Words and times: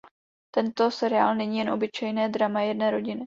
Tento 0.55 0.91
seriál 0.91 1.35
není 1.35 1.57
jen 1.59 1.69
obyčejné 1.73 2.29
drama 2.29 2.61
jedné 2.61 2.91
rodiny. 2.91 3.19